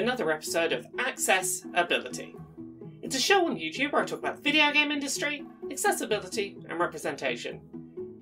[0.00, 2.34] another episode of Access Ability.
[3.02, 6.80] It's a show on YouTube where I talk about the video game industry, accessibility, and
[6.80, 7.60] representation.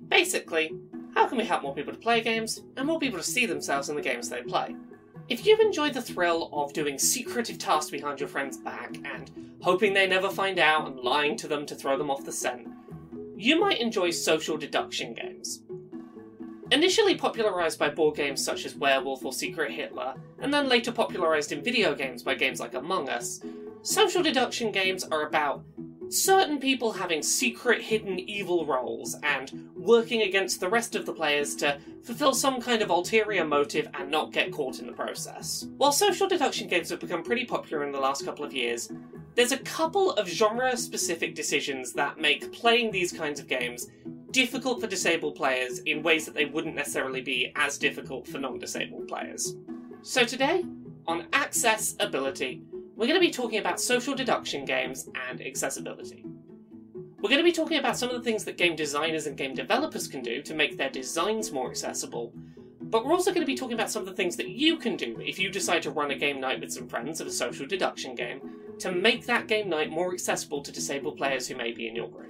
[0.09, 0.75] Basically,
[1.15, 3.87] how can we help more people to play games and more people to see themselves
[3.87, 4.75] in the games they play?
[5.29, 9.93] If you enjoy the thrill of doing secretive tasks behind your friend's back and hoping
[9.93, 12.67] they never find out and lying to them to throw them off the scent,
[13.37, 15.61] you might enjoy social deduction games.
[16.71, 21.51] Initially popularised by board games such as Werewolf or Secret Hitler, and then later popularised
[21.51, 23.41] in video games by games like Among Us,
[23.81, 25.63] social deduction games are about
[26.09, 31.55] certain people having secret hidden evil roles and working against the rest of the players
[31.55, 35.67] to fulfill some kind of ulterior motive and not get caught in the process.
[35.77, 38.91] While social deduction games have become pretty popular in the last couple of years,
[39.33, 43.87] there's a couple of genre specific decisions that make playing these kinds of games
[44.31, 48.59] difficult for disabled players in ways that they wouldn't necessarily be as difficult for non
[48.59, 49.55] disabled players.
[50.01, 50.63] So today,
[51.07, 52.61] on Access Ability,
[52.95, 56.25] we're going to be talking about social deduction games and accessibility.
[57.21, 59.53] We're going to be talking about some of the things that game designers and game
[59.53, 62.33] developers can do to make their designs more accessible,
[62.81, 64.95] but we're also going to be talking about some of the things that you can
[64.95, 67.65] do if you decide to run a game night with some friends of a social
[67.65, 68.41] deduction game
[68.79, 72.09] to make that game night more accessible to disabled players who may be in your
[72.09, 72.28] group.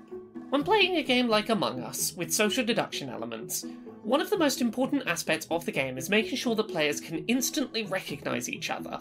[0.50, 3.66] When playing a game like Among Us, with social deduction elements,
[4.02, 7.23] one of the most important aspects of the game is making sure that players can
[7.28, 9.00] instantly recognise each other.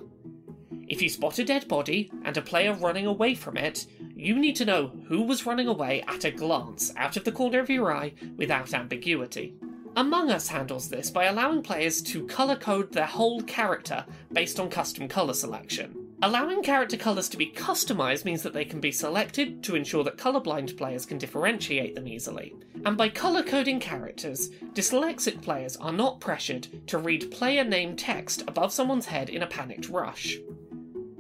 [0.89, 4.57] If you spot a dead body and a player running away from it, you need
[4.57, 7.95] to know who was running away at a glance, out of the corner of your
[7.95, 9.55] eye, without ambiguity.
[9.97, 14.69] Among Us handles this by allowing players to colour code their whole character based on
[14.69, 15.98] custom colour selection.
[16.21, 20.19] Allowing character colours to be customised means that they can be selected to ensure that
[20.19, 22.57] colourblind players can differentiate them easily.
[22.85, 28.43] And by colour coding characters, dyslexic players are not pressured to read player name text
[28.49, 30.39] above someone's head in a panicked rush.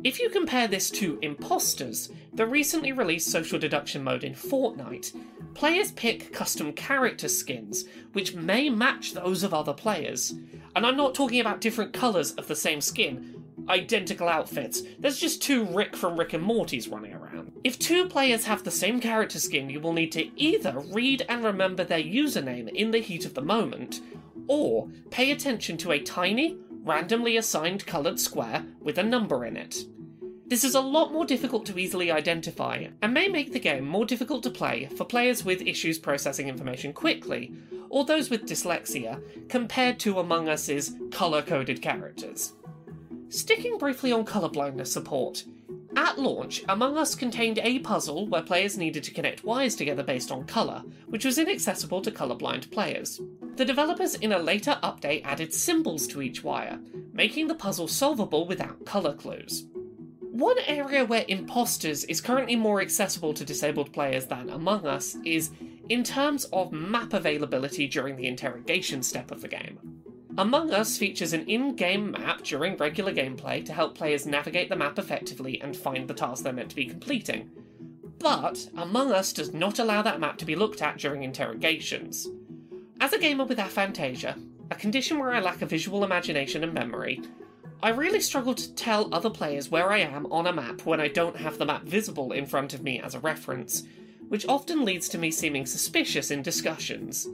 [0.02, 5.16] If you compare this to Imposters, the recently released social deduction mode in Fortnite,
[5.54, 7.84] players pick custom character skins,
[8.14, 10.34] which may match those of other players.
[10.74, 13.37] And I'm not talking about different colours of the same skin,
[13.68, 14.82] identical outfits.
[14.98, 17.52] There's just two Rick from Rick and Morty's running around.
[17.64, 21.44] If two players have the same character skin, you will need to either read and
[21.44, 24.00] remember their username in the heat of the moment,
[24.46, 29.84] or pay attention to a tiny, randomly assigned coloured square with a number in it.
[30.46, 34.06] This is a lot more difficult to easily identify, and may make the game more
[34.06, 37.52] difficult to play for players with issues processing information quickly,
[37.90, 39.20] or those with dyslexia,
[39.50, 42.54] compared to Among Us's colour coded characters.
[43.30, 45.44] Sticking briefly on colourblindness support,
[45.96, 50.30] at launch, Among Us contained a puzzle where players needed to connect wires together based
[50.30, 53.20] on colour, which was inaccessible to colourblind players.
[53.56, 56.78] The developers in a later update added symbols to each wire,
[57.12, 59.66] making the puzzle solvable without colour clues.
[60.20, 65.50] One area where Imposters is currently more accessible to disabled players than Among Us is
[65.88, 69.97] in terms of map availability during the interrogation step of the game.
[70.38, 74.76] Among Us features an in game map during regular gameplay to help players navigate the
[74.76, 77.50] map effectively and find the tasks they're meant to be completing.
[78.20, 82.28] But Among Us does not allow that map to be looked at during interrogations.
[83.00, 84.40] As a gamer with aphantasia,
[84.70, 87.20] a condition where I lack a visual imagination and memory,
[87.82, 91.08] I really struggle to tell other players where I am on a map when I
[91.08, 93.82] don't have the map visible in front of me as a reference,
[94.28, 97.26] which often leads to me seeming suspicious in discussions.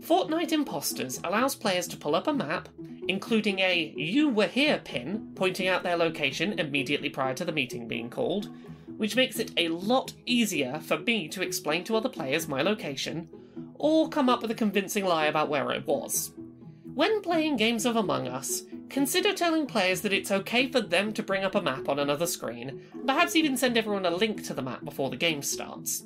[0.00, 2.68] Fortnite Imposters allows players to pull up a map,
[3.06, 7.86] including a You Were Here pin pointing out their location immediately prior to the meeting
[7.86, 8.48] being called,
[8.96, 13.28] which makes it a lot easier for me to explain to other players my location,
[13.74, 16.32] or come up with a convincing lie about where I was.
[16.94, 21.22] When playing games of Among Us, consider telling players that it's okay for them to
[21.22, 24.62] bring up a map on another screen, perhaps even send everyone a link to the
[24.62, 26.04] map before the game starts.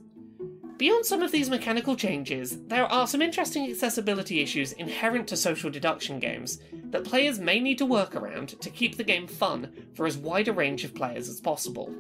[0.84, 5.70] Beyond some of these mechanical changes, there are some interesting accessibility issues inherent to social
[5.70, 6.59] deduction games
[6.91, 10.47] that players may need to work around to keep the game fun for as wide
[10.47, 11.91] a range of players as possible.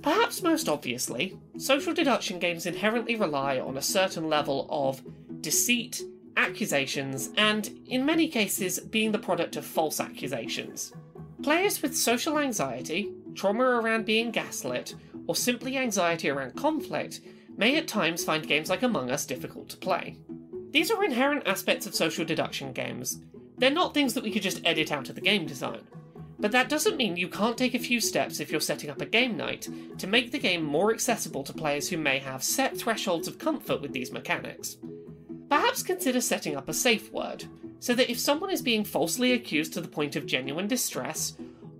[0.00, 5.02] Perhaps most obviously, social deduction games inherently rely on a certain level of
[5.42, 6.00] deceit,
[6.38, 10.94] accusations, and, in many cases, being the product of false accusations.
[11.42, 14.94] Players with social anxiety, trauma around being gaslit,
[15.26, 17.20] or simply anxiety around conflict
[17.56, 20.16] may at times find games like Among Us difficult to play.
[20.70, 23.20] These are inherent aspects of social deduction games.
[23.58, 25.80] They're not things that we could just edit out of the game design.
[26.38, 29.06] But that doesn't mean you can't take a few steps if you're setting up a
[29.06, 29.68] game night
[29.98, 33.80] to make the game more accessible to players who may have set thresholds of comfort
[33.80, 34.76] with these mechanics.
[35.48, 37.44] Perhaps consider setting up a safe word,
[37.80, 41.34] so that if someone is being falsely accused to the point of genuine distress,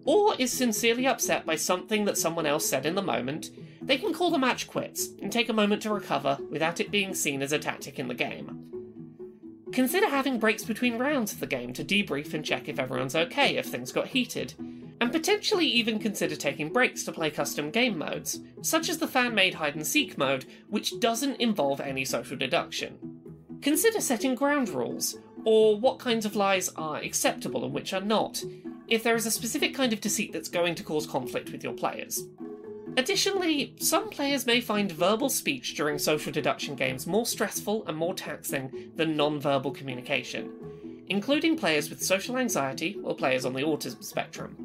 [0.06, 3.50] or is sincerely upset by something that someone else said in the moment,
[3.86, 7.14] they can call the match quits and take a moment to recover without it being
[7.14, 8.66] seen as a tactic in the game.
[9.72, 13.56] Consider having breaks between rounds of the game to debrief and check if everyone's okay
[13.56, 14.54] if things got heated,
[15.00, 19.34] and potentially even consider taking breaks to play custom game modes, such as the fan
[19.34, 22.98] made hide and seek mode, which doesn't involve any social deduction.
[23.60, 28.42] Consider setting ground rules, or what kinds of lies are acceptable and which are not,
[28.88, 31.72] if there is a specific kind of deceit that's going to cause conflict with your
[31.72, 32.22] players.
[32.96, 38.14] Additionally, some players may find verbal speech during social deduction games more stressful and more
[38.14, 40.50] taxing than non verbal communication,
[41.08, 44.56] including players with social anxiety or players on the autism spectrum.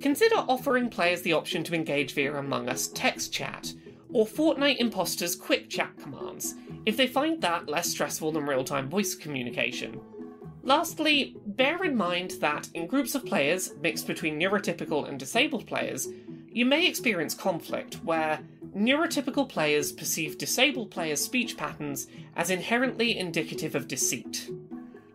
[0.00, 3.72] Consider offering players the option to engage via Among Us text chat
[4.12, 6.54] or Fortnite Imposters quick chat commands
[6.86, 10.00] if they find that less stressful than real time voice communication.
[10.62, 16.08] Lastly, bear in mind that in groups of players, mixed between neurotypical and disabled players,
[16.50, 18.40] you may experience conflict where
[18.76, 22.06] neurotypical players perceive disabled players' speech patterns
[22.36, 24.50] as inherently indicative of deceit.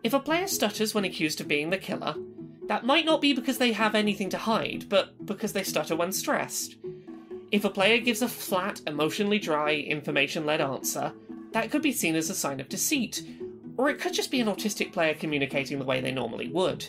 [0.02, 2.14] If a player stutters when accused of being the killer,
[2.68, 6.12] that might not be because they have anything to hide, but because they stutter when
[6.12, 6.76] stressed.
[7.50, 11.12] If a player gives a flat, emotionally dry, information led answer,
[11.52, 13.22] that could be seen as a sign of deceit,
[13.76, 16.86] or it could just be an autistic player communicating the way they normally would.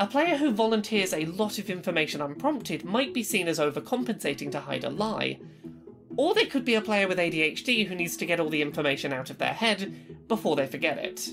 [0.00, 4.60] A player who volunteers a lot of information unprompted might be seen as overcompensating to
[4.60, 5.38] hide a lie.
[6.16, 9.12] Or they could be a player with ADHD who needs to get all the information
[9.12, 11.28] out of their head before they forget it.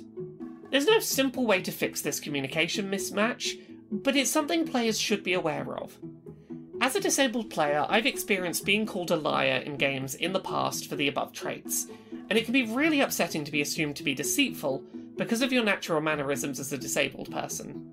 [0.70, 3.58] There's no simple way to fix this communication mismatch,
[3.90, 5.98] but it's something players should be aware of.
[6.82, 10.90] As a disabled player, I've experienced being called a liar in games in the past
[10.90, 11.88] for the above traits,
[12.30, 14.84] and it can be really upsetting to be assumed to be deceitful
[15.16, 17.87] because of your natural mannerisms as a disabled person.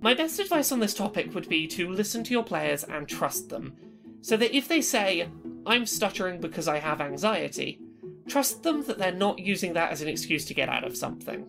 [0.00, 3.48] My best advice on this topic would be to listen to your players and trust
[3.48, 3.74] them,
[4.20, 5.28] so that if they say,
[5.66, 7.80] I'm stuttering because I have anxiety,
[8.28, 11.46] trust them that they're not using that as an excuse to get out of something.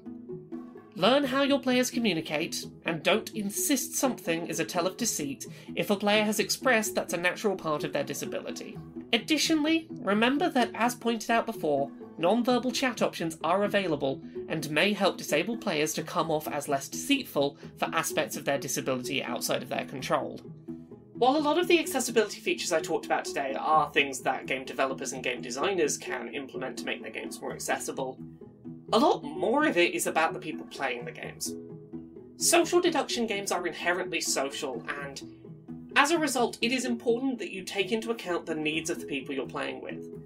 [0.96, 5.92] Learn how your players communicate, and don't insist something is a tell of deceit if
[5.92, 8.78] a player has expressed that's a natural part of their disability.
[9.14, 15.18] Additionally, remember that, as pointed out before, non-verbal chat options are available and may help
[15.18, 19.70] disabled players to come off as less deceitful for aspects of their disability outside of
[19.70, 20.38] their control.
[21.14, 24.66] While a lot of the accessibility features I talked about today are things that game
[24.66, 28.18] developers and game designers can implement to make their games more accessible,
[28.92, 31.54] a lot more of it is about the people playing the games.
[32.36, 35.22] Social deduction games are inherently social, and
[35.96, 39.06] as a result, it is important that you take into account the needs of the
[39.06, 40.19] people you're playing with.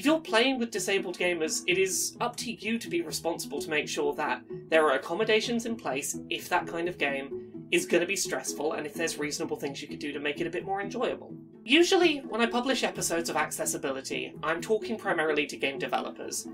[0.00, 3.68] If you're playing with disabled gamers, it is up to you to be responsible to
[3.68, 8.00] make sure that there are accommodations in place if that kind of game is going
[8.00, 10.50] to be stressful and if there's reasonable things you could do to make it a
[10.50, 11.34] bit more enjoyable.
[11.64, 16.48] Usually, when I publish episodes of Access Ability, I'm talking primarily to game developers.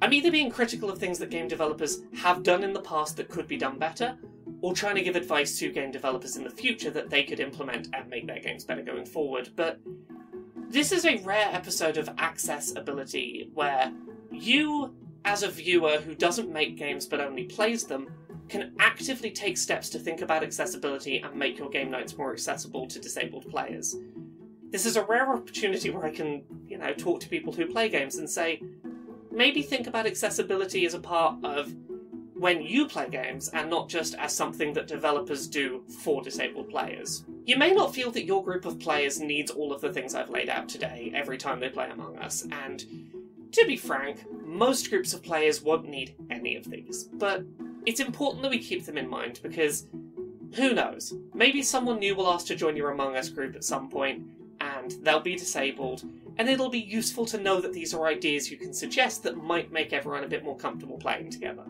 [0.00, 3.28] I'm either being critical of things that game developers have done in the past that
[3.28, 4.16] could be done better,
[4.60, 7.88] or trying to give advice to game developers in the future that they could implement
[7.94, 9.50] and make their games better going forward.
[9.56, 9.80] But
[10.68, 13.92] this is a rare episode of Access Ability where
[14.30, 18.08] you, as a viewer who doesn't make games but only plays them,
[18.48, 22.86] can actively take steps to think about accessibility and make your game notes more accessible
[22.86, 23.96] to disabled players.
[24.70, 27.88] This is a rare opportunity where I can, you know, talk to people who play
[27.88, 28.60] games and say,
[29.30, 31.74] maybe think about accessibility as a part of
[32.34, 37.24] when you play games and not just as something that developers do for disabled players.
[37.46, 40.30] You may not feel that your group of players needs all of the things I've
[40.30, 42.84] laid out today every time they play Among Us, and
[43.52, 47.44] to be frank, most groups of players won't need any of these, but
[47.86, 49.86] it's important that we keep them in mind because
[50.56, 51.14] who knows?
[51.34, 54.26] Maybe someone new will ask to join your Among Us group at some point,
[54.60, 56.02] and they'll be disabled,
[56.38, 59.70] and it'll be useful to know that these are ideas you can suggest that might
[59.70, 61.62] make everyone a bit more comfortable playing together.